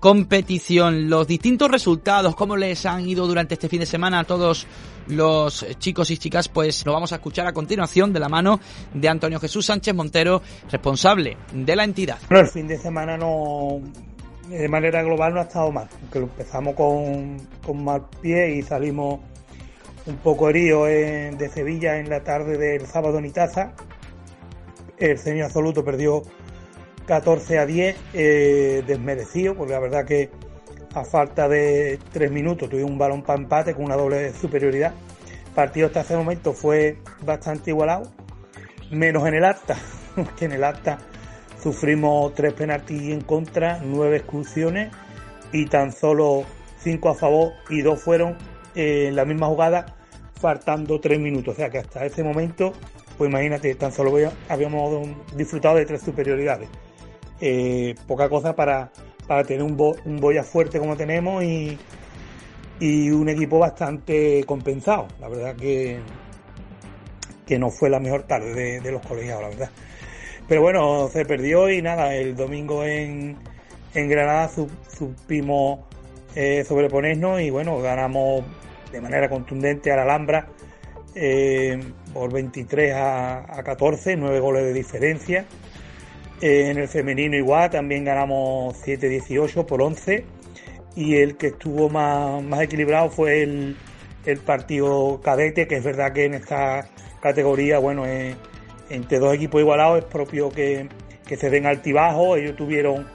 competición. 0.00 1.08
Los 1.08 1.26
distintos 1.26 1.70
resultados, 1.70 2.34
cómo 2.34 2.56
les 2.56 2.86
han 2.86 3.08
ido 3.08 3.26
durante 3.26 3.54
este 3.54 3.68
fin 3.68 3.80
de 3.80 3.86
semana 3.86 4.20
a 4.20 4.24
todos 4.24 4.66
los 5.08 5.66
chicos 5.78 6.10
y 6.10 6.18
chicas, 6.18 6.48
pues 6.48 6.84
lo 6.84 6.92
vamos 6.92 7.12
a 7.12 7.16
escuchar 7.16 7.46
a 7.46 7.52
continuación 7.52 8.12
de 8.12 8.20
la 8.20 8.28
mano 8.28 8.60
de 8.92 9.08
Antonio 9.08 9.40
Jesús 9.40 9.66
Sánchez 9.66 9.94
Montero, 9.94 10.42
responsable 10.70 11.36
de 11.52 11.76
la 11.76 11.84
entidad. 11.84 12.18
Bueno, 12.28 12.44
el 12.44 12.50
fin 12.50 12.68
de 12.68 12.78
semana 12.78 13.16
no, 13.16 13.80
de 14.48 14.68
manera 14.68 15.02
global 15.02 15.34
no 15.34 15.40
ha 15.40 15.44
estado 15.44 15.72
mal, 15.72 15.88
aunque 16.02 16.18
empezamos 16.18 16.74
con, 16.74 17.38
con 17.64 17.84
mal 17.84 18.06
pie 18.20 18.56
y 18.56 18.62
salimos 18.62 19.20
un 20.06 20.16
poco 20.16 20.48
heridos 20.48 20.88
de 20.88 21.50
Sevilla 21.52 21.98
en 21.98 22.08
la 22.08 22.22
tarde 22.22 22.56
del 22.56 22.86
sábado 22.86 23.18
en 23.18 23.26
Itaza. 23.26 23.72
El 24.96 25.18
señor 25.18 25.46
absoluto 25.46 25.84
perdió 25.84 26.22
14 27.08 27.58
a 27.58 27.64
10, 27.64 27.96
eh, 28.12 28.84
desmerecido, 28.86 29.54
porque 29.54 29.72
la 29.72 29.80
verdad 29.80 30.04
que 30.04 30.28
a 30.94 31.04
falta 31.04 31.48
de 31.48 31.98
tres 32.12 32.30
minutos 32.30 32.68
tuvimos 32.68 32.90
un 32.90 32.98
balón 32.98 33.22
para 33.22 33.40
empate 33.40 33.74
con 33.74 33.86
una 33.86 33.96
doble 33.96 34.34
superioridad. 34.34 34.92
El 35.46 35.54
partido 35.54 35.86
hasta 35.86 36.02
ese 36.02 36.16
momento 36.18 36.52
fue 36.52 36.98
bastante 37.24 37.70
igualado, 37.70 38.12
menos 38.90 39.26
en 39.26 39.34
el 39.34 39.44
acta, 39.46 39.76
que 40.38 40.44
en 40.44 40.52
el 40.52 40.62
acta 40.62 40.98
sufrimos 41.62 42.34
tres 42.34 42.52
penaltis 42.52 43.00
en 43.10 43.22
contra, 43.22 43.80
nueve 43.82 44.18
exclusiones 44.18 44.92
y 45.50 45.64
tan 45.64 45.92
solo 45.92 46.44
cinco 46.78 47.08
a 47.08 47.14
favor 47.14 47.54
y 47.70 47.80
dos 47.80 48.02
fueron 48.02 48.36
en 48.74 49.16
la 49.16 49.24
misma 49.24 49.46
jugada 49.46 49.96
faltando 50.38 51.00
tres 51.00 51.18
minutos. 51.18 51.54
O 51.54 51.56
sea 51.56 51.70
que 51.70 51.78
hasta 51.78 52.04
ese 52.04 52.22
momento, 52.22 52.74
pues 53.16 53.30
imagínate, 53.30 53.74
tan 53.76 53.92
solo 53.92 54.12
habíamos 54.50 55.08
disfrutado 55.34 55.76
de 55.76 55.86
tres 55.86 56.02
superioridades. 56.02 56.68
Eh, 57.40 57.94
poca 58.06 58.28
cosa 58.28 58.56
para 58.56 58.90
para 59.28 59.44
tener 59.44 59.62
un, 59.62 59.76
un 60.06 60.16
Boya 60.16 60.42
fuerte 60.42 60.80
como 60.80 60.96
tenemos 60.96 61.44
y, 61.44 61.78
y 62.80 63.10
un 63.10 63.28
equipo 63.28 63.58
bastante 63.58 64.42
compensado. 64.44 65.06
La 65.20 65.28
verdad 65.28 65.54
que, 65.54 66.00
que 67.46 67.58
no 67.58 67.70
fue 67.70 67.90
la 67.90 68.00
mejor 68.00 68.22
tarde 68.22 68.80
de, 68.80 68.90
los 68.90 69.02
colegiados, 69.06 69.42
la 69.42 69.48
verdad. 69.50 69.70
Pero 70.48 70.62
bueno, 70.62 71.08
se 71.12 71.26
perdió 71.26 71.70
y 71.70 71.82
nada, 71.82 72.14
el 72.14 72.34
domingo 72.34 72.82
en, 72.84 73.36
en 73.94 74.08
Granada 74.08 74.48
supimos 74.48 75.80
eh, 76.34 76.64
sobreponernos 76.66 77.42
y 77.42 77.50
bueno, 77.50 77.78
ganamos 77.80 78.44
de 78.90 79.00
manera 79.02 79.28
contundente 79.28 79.92
a 79.92 79.96
la 79.96 80.02
Alhambra 80.04 80.48
eh, 81.14 81.78
por 82.14 82.32
23 82.32 82.94
a, 82.94 83.58
a 83.58 83.62
14, 83.62 84.16
9 84.16 84.40
goles 84.40 84.64
de 84.64 84.72
diferencia. 84.72 85.44
En 86.40 86.78
el 86.78 86.86
femenino 86.86 87.36
igual, 87.36 87.70
también 87.70 88.04
ganamos 88.04 88.76
7-18 88.86 89.66
por 89.66 89.82
11 89.82 90.24
y 90.94 91.16
el 91.16 91.36
que 91.36 91.48
estuvo 91.48 91.88
más, 91.88 92.42
más 92.44 92.62
equilibrado 92.62 93.10
fue 93.10 93.42
el, 93.42 93.76
el, 94.24 94.38
partido 94.38 95.20
cadete, 95.22 95.66
que 95.66 95.76
es 95.76 95.84
verdad 95.84 96.12
que 96.12 96.26
en 96.26 96.34
esta 96.34 96.88
categoría, 97.20 97.78
bueno, 97.80 98.04
entre 98.06 99.18
dos 99.18 99.34
equipos 99.34 99.60
igualados 99.60 99.98
es 99.98 100.04
propio 100.04 100.48
que, 100.50 100.88
que 101.26 101.36
se 101.36 101.50
den 101.50 101.66
altibajos, 101.66 102.38
ellos 102.38 102.54
tuvieron 102.54 103.06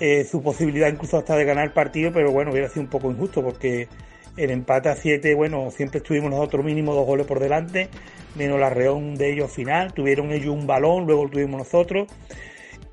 eh, 0.00 0.24
su 0.24 0.42
posibilidad 0.42 0.88
incluso 0.88 1.18
hasta 1.18 1.36
de 1.36 1.44
ganar 1.44 1.64
el 1.66 1.72
partido, 1.72 2.10
pero 2.12 2.32
bueno, 2.32 2.50
hubiera 2.50 2.68
sido 2.68 2.82
un 2.82 2.88
poco 2.90 3.10
injusto 3.10 3.42
porque 3.42 3.86
el 4.36 4.50
empate 4.50 4.88
a 4.88 4.96
7, 4.96 5.34
bueno, 5.34 5.70
siempre 5.70 5.98
estuvimos 5.98 6.30
nosotros 6.30 6.64
mínimo 6.64 6.94
dos 6.94 7.06
goles 7.06 7.26
por 7.26 7.40
delante, 7.40 7.88
menos 8.36 8.58
la 8.60 8.70
reón 8.70 9.16
de 9.16 9.32
ellos 9.32 9.52
final, 9.52 9.92
tuvieron 9.92 10.32
ellos 10.32 10.54
un 10.54 10.66
balón, 10.66 11.06
luego 11.06 11.24
lo 11.24 11.30
tuvimos 11.30 11.58
nosotros. 11.58 12.08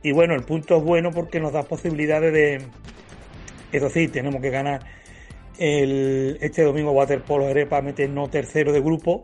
Y 0.03 0.12
bueno, 0.12 0.36
el 0.36 0.44
punto 0.44 0.77
es 0.77 0.84
bueno 0.84 1.12
porque 1.12 1.39
nos 1.39 1.53
da 1.53 1.63
posibilidades 1.63 2.32
de, 2.34 2.62
eso 3.72 3.89
sí, 3.89 4.08
tenemos 4.08 4.41
que 4.41 4.50
ganar 4.50 4.82
el, 5.58 6.38
este 6.41 6.63
domingo 6.63 6.91
Waterpolo 6.91 7.48
para 7.67 7.82
meternos 7.82 8.29
tercero 8.29 8.72
de 8.72 8.79
grupo 8.79 9.22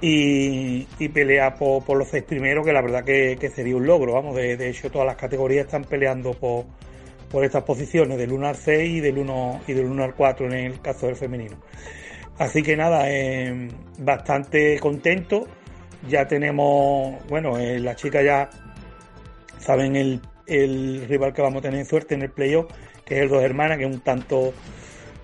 y, 0.00 0.84
pelear 1.08 1.56
por, 1.56 1.96
los 1.96 2.08
seis 2.08 2.24
primeros, 2.24 2.64
que 2.64 2.72
la 2.72 2.82
verdad 2.82 3.04
que, 3.04 3.50
sería 3.54 3.76
un 3.76 3.86
logro, 3.86 4.12
vamos, 4.14 4.36
de, 4.36 4.68
hecho 4.68 4.90
todas 4.90 5.06
las 5.06 5.16
categorías 5.16 5.66
están 5.66 5.84
peleando 5.84 6.32
por, 6.32 6.64
por 7.30 7.44
estas 7.44 7.64
posiciones, 7.64 8.18
del 8.18 8.32
1 8.32 8.48
al 8.48 8.56
6 8.56 8.90
y 8.90 9.00
del 9.00 9.18
1, 9.18 9.60
y 9.66 9.72
del 9.72 9.86
1 9.86 10.04
al 10.04 10.14
4 10.14 10.46
en 10.46 10.52
el 10.52 10.80
caso 10.80 11.06
del 11.06 11.16
femenino. 11.16 11.56
Así 12.38 12.62
que 12.62 12.76
nada, 12.76 13.10
eh, 13.10 13.68
bastante 13.98 14.78
contento. 14.78 15.46
Ya 16.08 16.26
tenemos, 16.28 17.16
bueno, 17.28 17.58
eh, 17.58 17.80
las 17.80 17.96
chicas 17.96 18.24
ya 18.24 18.48
saben 19.58 19.96
el, 19.96 20.20
rival 21.08 21.32
que 21.32 21.42
vamos 21.42 21.58
a 21.58 21.68
tener 21.68 21.84
suerte 21.84 22.14
en 22.14 22.22
el 22.22 22.30
playoff, 22.30 22.70
que 23.04 23.16
es 23.16 23.22
el 23.22 23.28
Dos 23.28 23.42
Hermanas, 23.42 23.76
que 23.76 23.84
es 23.84 23.90
un 23.90 24.00
tanto, 24.00 24.54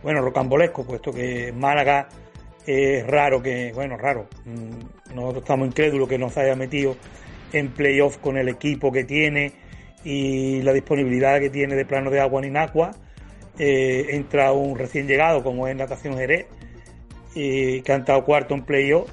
bueno, 0.03 0.21
rocambolesco, 0.21 0.85
puesto 0.85 1.13
que 1.13 1.53
Málaga 1.53 2.09
es 2.67 3.07
raro 3.07 3.41
que, 3.41 3.73
bueno, 3.73 3.97
raro. 3.97 4.27
Mm, 4.45 5.15
nosotros 5.15 5.45
estamos 5.45 5.69
incrédulos 5.69 6.09
que 6.09 6.19
nos 6.19 6.37
haya 6.37 6.57
metido 6.57 6.97
en 7.53 7.71
playoff 7.71 8.19
con 8.19 8.37
el 8.37 8.49
equipo 8.49 8.91
que 8.91 9.05
tiene 9.05 9.53
y 10.05 10.63
la 10.63 10.73
disponibilidad 10.73 11.41
que 11.41 11.51
tiene 11.51 11.75
de 11.75 11.85
plano 11.85 12.11
de 12.11 12.21
agua 12.21 12.41
en 12.41 12.49
Inacua. 12.49 12.93
Eh, 13.59 14.07
entra 14.11 14.53
un 14.53 14.79
recién 14.79 15.07
llegado 15.07 15.43
como 15.43 15.69
es 15.69 15.77
Natación 15.77 16.17
Jerez 16.17 16.47
y 17.35 17.83
que 17.83 17.93
han 17.93 18.01
estado 18.01 18.25
cuarto 18.25 18.55
en 18.55 18.65
playoff. 18.65 19.09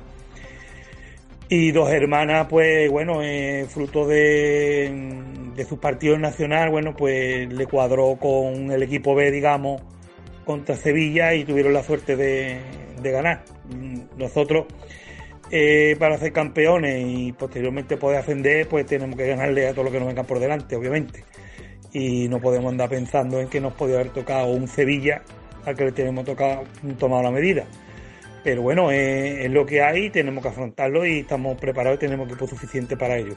Y 1.49 1.71
dos 1.71 1.89
hermanas, 1.91 2.47
pues 2.49 2.89
bueno, 2.89 3.21
eh, 3.21 3.65
fruto 3.69 4.07
de, 4.07 4.89
de 5.55 5.65
sus 5.65 5.79
partidos 5.79 6.19
nacional, 6.19 6.69
bueno, 6.69 6.95
pues 6.95 7.51
le 7.51 7.65
cuadró 7.65 8.15
con 8.15 8.71
el 8.71 8.83
equipo 8.83 9.15
B, 9.15 9.31
digamos, 9.31 9.81
contra 10.45 10.75
Sevilla 10.75 11.33
y 11.33 11.43
tuvieron 11.43 11.73
la 11.73 11.83
suerte 11.83 12.15
de, 12.15 12.59
ganar. 13.01 13.43
Nosotros 14.17 14.65
eh, 15.51 15.97
para 15.99 16.17
ser 16.17 16.31
campeones 16.31 17.03
y 17.05 17.33
posteriormente 17.33 17.97
poder 17.97 18.19
ascender, 18.19 18.67
pues 18.69 18.85
tenemos 18.85 19.17
que 19.17 19.27
ganarle 19.27 19.67
a 19.67 19.73
todo 19.73 19.83
lo 19.83 19.91
que 19.91 19.99
nos 19.99 20.07
venga 20.07 20.23
por 20.23 20.39
delante, 20.39 20.77
obviamente. 20.77 21.25
Y 21.91 22.29
no 22.29 22.39
podemos 22.39 22.71
andar 22.71 22.89
pensando 22.89 23.41
en 23.41 23.49
que 23.49 23.59
nos 23.59 23.73
podía 23.73 23.95
haber 23.95 24.11
tocado 24.11 24.47
un 24.47 24.67
Sevilla 24.67 25.23
al 25.65 25.75
que 25.75 25.85
le 25.85 25.91
tenemos 25.91 26.23
tocado, 26.23 26.63
tomado 26.97 27.23
la 27.23 27.31
medida. 27.31 27.65
Pero 28.43 28.61
bueno, 28.61 28.91
es, 28.91 29.51
lo 29.51 29.65
que 29.65 29.81
hay, 29.81 30.09
tenemos 30.09 30.41
que 30.41 30.49
afrontarlo 30.49 31.05
y 31.05 31.19
estamos 31.19 31.59
preparados 31.59 31.97
y 31.97 31.99
tenemos 31.99 32.27
equipo 32.27 32.47
suficiente 32.47 32.97
para 32.97 33.17
ello. 33.17 33.35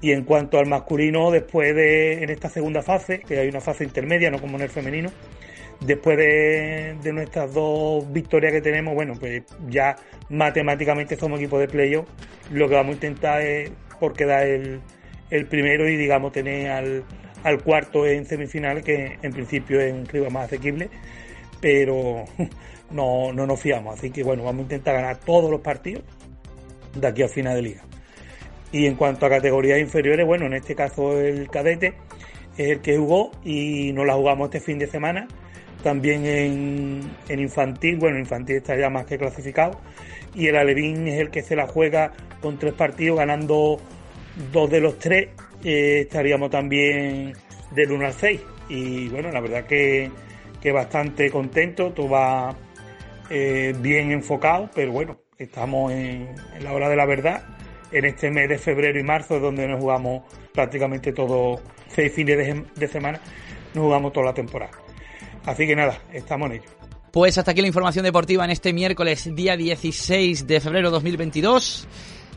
Y 0.00 0.12
en 0.12 0.24
cuanto 0.24 0.58
al 0.58 0.66
masculino, 0.66 1.30
después 1.30 1.74
de 1.74 2.22
en 2.22 2.30
esta 2.30 2.48
segunda 2.48 2.82
fase, 2.82 3.20
que 3.20 3.38
hay 3.38 3.48
una 3.48 3.60
fase 3.60 3.84
intermedia, 3.84 4.30
no 4.30 4.40
como 4.40 4.56
en 4.56 4.64
el 4.64 4.70
femenino, 4.70 5.10
después 5.80 6.16
de, 6.16 7.12
nuestras 7.12 7.52
dos 7.52 8.10
victorias 8.12 8.52
que 8.52 8.60
tenemos, 8.60 8.94
bueno, 8.94 9.14
pues 9.18 9.42
ya 9.68 9.96
matemáticamente 10.28 11.16
somos 11.16 11.38
equipo 11.40 11.58
de 11.58 11.68
playoff. 11.68 12.08
Lo 12.50 12.68
que 12.68 12.74
vamos 12.74 12.92
a 12.92 12.94
intentar 12.94 13.40
es 13.42 13.70
por 14.00 14.14
quedar 14.14 14.46
el, 14.46 14.80
primero 15.48 15.88
y 15.88 15.96
digamos 15.96 16.32
tener 16.32 16.70
al, 16.70 17.62
cuarto 17.62 18.06
en 18.06 18.26
semifinales, 18.26 18.84
que 18.84 19.18
en 19.22 19.32
principio 19.32 19.80
es 19.80 19.92
un 19.92 20.06
clima 20.06 20.28
más 20.28 20.46
asequible, 20.46 20.90
pero 21.60 22.24
no, 22.90 23.32
no 23.32 23.46
nos 23.46 23.60
fiamos. 23.60 23.98
Así 23.98 24.10
que 24.10 24.22
bueno, 24.22 24.44
vamos 24.44 24.60
a 24.60 24.62
intentar 24.62 24.94
ganar 24.94 25.18
todos 25.18 25.50
los 25.50 25.60
partidos 25.60 26.04
de 26.94 27.06
aquí 27.06 27.22
a 27.22 27.28
final 27.28 27.54
de 27.54 27.62
liga. 27.62 27.82
Y 28.70 28.86
en 28.86 28.96
cuanto 28.96 29.26
a 29.26 29.30
categorías 29.30 29.78
inferiores, 29.78 30.26
bueno, 30.26 30.46
en 30.46 30.54
este 30.54 30.74
caso 30.74 31.18
el 31.18 31.48
cadete 31.48 31.94
es 32.58 32.70
el 32.70 32.80
que 32.80 32.98
jugó 32.98 33.30
y 33.44 33.92
no 33.92 34.04
la 34.04 34.14
jugamos 34.14 34.46
este 34.46 34.60
fin 34.60 34.78
de 34.78 34.86
semana. 34.86 35.26
También 35.82 36.26
en, 36.26 37.00
en 37.28 37.40
infantil, 37.40 37.96
bueno, 37.96 38.18
infantil 38.18 38.56
está 38.56 38.76
ya 38.76 38.90
más 38.90 39.06
que 39.06 39.18
clasificado. 39.18 39.80
Y 40.34 40.48
el 40.48 40.56
Alevín 40.56 41.08
es 41.08 41.20
el 41.20 41.30
que 41.30 41.42
se 41.42 41.56
la 41.56 41.66
juega 41.66 42.12
con 42.40 42.58
tres 42.58 42.74
partidos, 42.74 43.18
ganando 43.18 43.80
dos 44.52 44.70
de 44.70 44.80
los 44.80 44.98
tres. 44.98 45.28
Eh, 45.64 46.00
estaríamos 46.02 46.50
también 46.50 47.32
del 47.72 47.92
1 47.92 48.06
al 48.06 48.12
6. 48.12 48.40
Y 48.68 49.08
bueno, 49.08 49.30
la 49.30 49.40
verdad 49.40 49.64
que, 49.64 50.10
que 50.60 50.72
bastante 50.72 51.30
contento, 51.30 51.92
todo 51.92 52.08
va 52.08 52.54
eh, 53.30 53.74
bien 53.80 54.10
enfocado, 54.10 54.70
pero 54.74 54.92
bueno, 54.92 55.18
estamos 55.38 55.92
en, 55.92 56.34
la 56.60 56.72
hora 56.72 56.88
de 56.88 56.96
la 56.96 57.06
verdad. 57.06 57.42
En 57.90 58.04
este 58.04 58.30
mes 58.30 58.48
de 58.48 58.58
febrero 58.58 59.00
y 59.00 59.02
marzo 59.02 59.40
donde 59.40 59.66
nos 59.66 59.80
jugamos 59.80 60.22
prácticamente 60.52 61.12
todos 61.12 61.60
seis 61.88 62.12
fines 62.12 62.62
de 62.74 62.88
semana, 62.88 63.18
nos 63.74 63.84
jugamos 63.84 64.12
toda 64.12 64.26
la 64.26 64.34
temporada. 64.34 64.87
Así 65.48 65.66
que 65.66 65.74
nada, 65.74 65.98
estamos 66.12 66.50
en 66.50 66.56
ello. 66.56 66.68
Pues 67.10 67.38
hasta 67.38 67.52
aquí 67.52 67.62
la 67.62 67.68
información 67.68 68.04
deportiva 68.04 68.44
en 68.44 68.50
este 68.50 68.74
miércoles, 68.74 69.34
día 69.34 69.56
16 69.56 70.46
de 70.46 70.60
febrero 70.60 70.90
2022. 70.90 71.88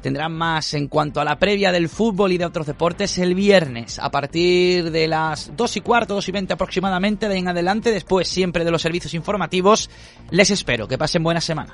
Tendrán 0.02 0.32
más 0.32 0.74
en 0.74 0.88
cuanto 0.88 1.20
a 1.20 1.26
la 1.26 1.38
previa 1.38 1.74
del 1.74 1.90
fútbol 1.90 2.32
y 2.32 2.38
de 2.38 2.46
otros 2.46 2.68
deportes 2.68 3.18
el 3.18 3.36
viernes, 3.36 4.00
a 4.00 4.10
partir 4.10 4.92
de 4.92 5.10
las 5.10 5.52
2 5.58 5.78
y 5.78 5.82
cuarto, 5.82 6.16
2 6.16 6.30
y 6.30 6.32
20 6.32 6.54
aproximadamente, 6.54 7.28
de 7.28 7.38
en 7.38 7.50
adelante, 7.50 7.92
después 7.92 8.30
siempre 8.30 8.64
de 8.64 8.72
los 8.72 8.82
servicios 8.82 9.14
informativos. 9.14 9.90
Les 10.30 10.50
espero, 10.50 10.88
que 10.88 10.98
pasen 10.98 11.22
buena 11.22 11.42
semana. 11.42 11.74